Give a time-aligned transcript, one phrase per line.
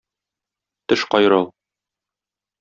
[0.87, 1.45] Теш кайрау.